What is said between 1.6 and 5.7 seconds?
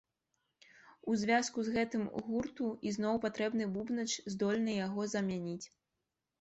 з гэтым гурту ізноў патрэбны бубнач, здольны яго замяніць.